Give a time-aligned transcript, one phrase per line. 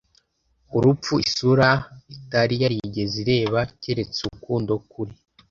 [0.77, 1.69] urupfu; isura
[2.15, 5.13] itari yarigeze ireba keretse urukundo kuri